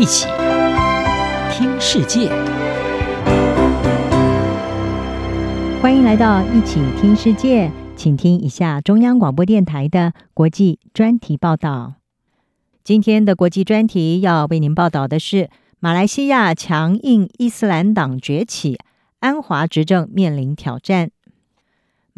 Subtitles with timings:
[0.00, 0.26] 一起
[1.52, 2.30] 听世界，
[5.82, 11.96] 欢迎来到一起听世界，请听一下中央广播电台的国际专题报道。
[12.82, 15.50] 今天的国际专题要为您报道的是：
[15.80, 18.78] 马来西亚强硬伊斯兰党崛起，
[19.18, 21.10] 安华执政面临挑战。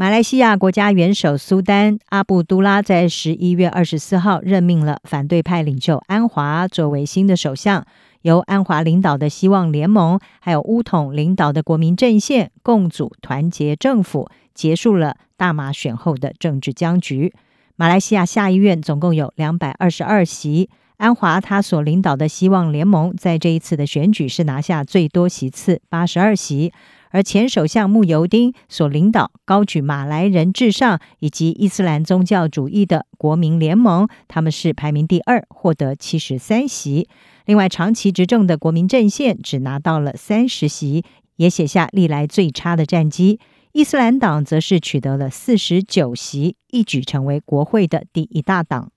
[0.03, 7.87] 马来西亚国家元首苏丹阿布都拉在十一月二十四号任命了反对派领袖安华作为新的首相，
[8.23, 17.33] 由安华领导的希望联盟还有巫统领导的国民阵线共组团结政府，结束了大马选后的政治僵局。
[17.77, 26.73] 马来西亚下议院总共有两百二十二席，安华他所领导的希望联盟在这一次的选举是拿下最多席次八十二席。
[27.13, 37.09] 而前首相慕尤丁所领导、高举马来人至上以及伊斯兰宗教主义的国民联盟，他们是排名第二，获得七十三席。
[37.45, 41.05] 另外，长期执政的国民阵线只拿到了三十席，
[41.37, 43.39] 也写下历来最差的战绩。
[43.73, 48.92] 伊斯兰党则是取得了四十九席，一举成为国会的第一大党。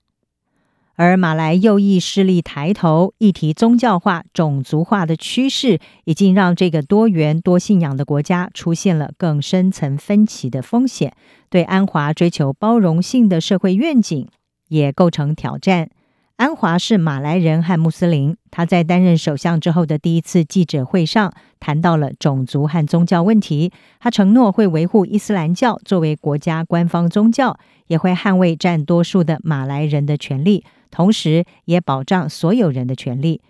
[0.96, 11.14] 而马来右翼势力抬头，议题宗教化、种族化的趋势，已经让这个多元多信仰的国家出现了更深层分歧的风险，
[11.50, 14.26] 对安华追求包容性的社会愿景
[14.68, 15.90] 也构成挑战。
[16.36, 30.62] 安华是马来人和穆斯林，他在担任首相之后的第一次记者会上谈到了种族和宗教问题，他承诺会维护伊斯兰教作为国家官方宗教，也会捍卫占多数的马来人的权利。
[30.90, 33.40] 同时，也保障所有人的权利。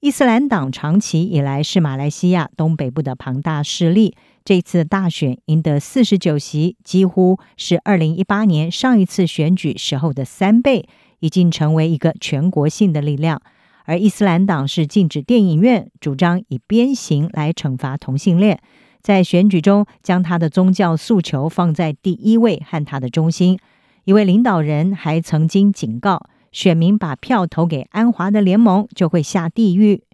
[0.00, 4.14] 伊斯兰党长期以来是马来西亚东北部的庞大势力。
[4.44, 10.86] 这次大选赢得四十九席，几乎是二零一八年上一次选举时候的三倍，
[11.26, 13.42] 已经成为一个全国性的力量。
[13.84, 18.60] 而伊斯兰党是禁止电影院，主张以鞭刑来惩罚同性恋，
[19.02, 23.58] 在选举中将他的宗教诉求放在第一位和他的中心。
[24.04, 26.28] 一位领导人还曾经警告。
[26.52, 30.04] 选民把票投给安华的联盟就会下地狱。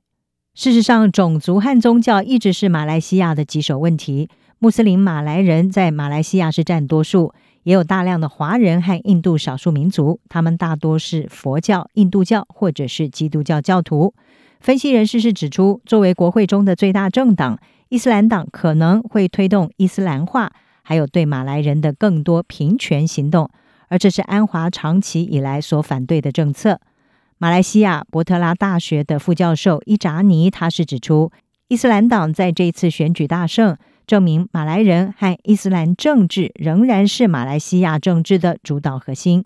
[0.55, 4.29] 事实上，种族和宗教一直是马来西亚的棘手问题。
[4.62, 7.34] 穆斯林马来人在马来西亚是占多数，
[7.65, 14.15] 也有大量的华人和印度少数民族，他们大多是佛教、印度教或者是基督教教徒。
[14.61, 17.59] 分析人士是指出，作为国会中的最大政党，
[17.89, 20.53] 伊斯兰党可能会推动伊斯兰化，
[20.83, 23.50] 还有对马来人的更多平权行动。
[23.89, 26.81] 而这是安华长期以来所反对的政策。
[27.39, 31.33] 马来西亚伯特拉大学的副教授伊扎尼，他是指出，
[31.67, 33.77] 伊斯兰党在这次选举大胜，
[34.07, 39.45] 证明马来人和伊斯兰政治仍然是马来西亚政治的主导核心。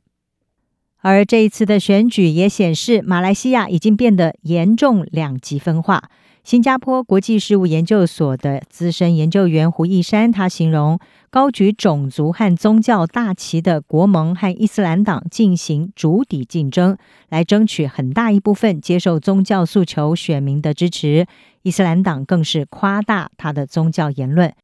[1.00, 6.10] 而这一次的选举也显示，马来西亚已经变得严重两极分化。
[6.46, 16.96] 新加坡国际事务研究所的资深研究员胡一山，他形容高举种族和宗教大旗的国盟和伊斯兰党进行筑底竞争，
[17.30, 21.26] 来争取很大一部分接受宗教诉求选民的支持。
[21.62, 24.54] 伊斯兰党更是夸大他的宗教言论。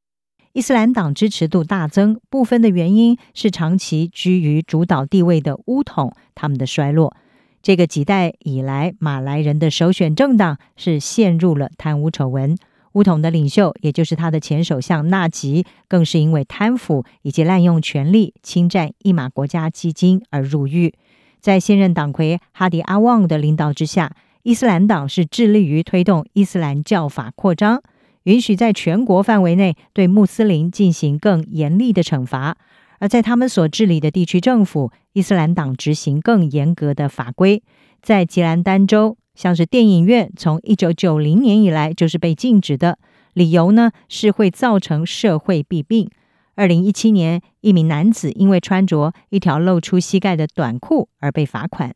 [0.53, 7.17] 伊斯兰党支持度大增，部分的原因是长期居于主导地位的巫统他们的衰落。
[7.63, 12.57] 这个几代以来，马来人的首选政党是陷入了贪污丑闻。
[12.95, 20.93] 巫统的领袖，也就是他的前首相纳吉，更是因为贪腐以及滥用权力、侵占一马国家基金而入狱。
[21.41, 27.81] 在现任党魁哈迪阿旺的领导之下，伊斯兰党是致力于推动伊斯兰教法扩张，
[28.25, 32.59] 允许在全国范围内对穆斯林进行更严厉的惩罚。
[33.03, 37.61] 而在他们所治理的地区政府，伊斯兰党执行更严格的法规。
[38.01, 43.01] 在吉兰丹州，像是电影院，从一九九零年以来就是被禁止的，
[43.33, 46.09] 理由呢是会造成社会弊病。
[46.55, 51.93] 二零一七年，一名男子因为穿着一条露出膝盖的短裤而被罚款。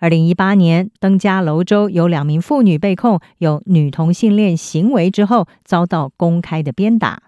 [0.00, 7.22] 二零一八年，登嘉楼州有两名妇女被控有女同性恋行为之后，遭到公开的鞭打。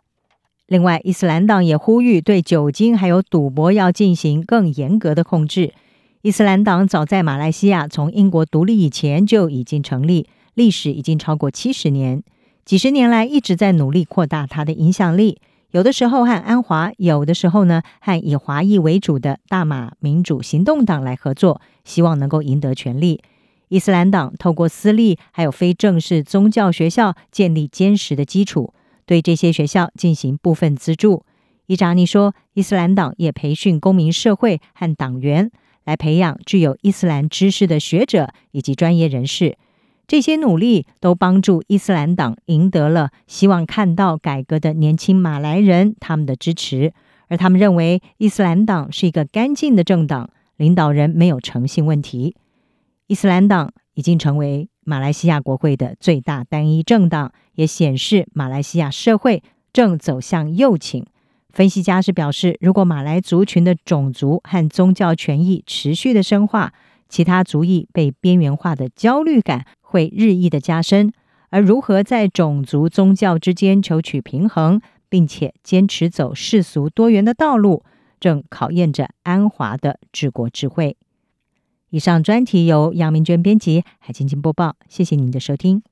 [0.69, 5.73] 另外，伊斯兰党也呼吁对酒精还有赌博要进行更严格的控制。
[6.21, 12.23] 伊斯兰党早在马来西亚从英国独立以前就已经成立，历史已经超过七十年，
[12.67, 15.41] 几十年来一直在努力扩大它的影响力。
[15.71, 23.23] 有的时候和安华，有的时候呢和以华裔为主的大马民主行动党来合作，希望能够赢得权力。
[23.69, 28.75] 伊斯兰党透过私立还有非正式宗教学校建立坚实的基础。
[29.09, 31.25] 对这些学校进行部分资助。
[31.65, 35.51] 伊扎尼说，伊斯兰党也培训公民社会和党员，
[35.87, 39.57] 来培养具有伊斯兰知识的学者以及专业人士。
[40.07, 46.93] 这些努力都帮助伊斯兰党赢得了希望看到改革的年轻马来人他们的支持，
[47.29, 52.37] 而他们认为伊斯兰党是一个干净的政党，领导人没有诚信问题。
[53.07, 61.05] 伊斯兰党已经成为马来西亚国会的最大单一政党，也显示马来西亚社会正走向右倾。
[61.51, 66.73] 分析家是表示，如果马来族群的种族和宗教权益持续的深化，
[67.07, 71.13] 其他族裔被边缘化的焦虑感会日益的加深。
[71.51, 74.81] 而如何在种族宗教之间求取平衡，
[75.11, 77.85] 并且坚持走世俗多元的道路，
[78.19, 80.97] 正考验着安华的治国智慧。
[81.91, 84.77] 以上专题由杨明娟编辑，海清清播报。
[84.89, 85.83] 谢谢您的收听。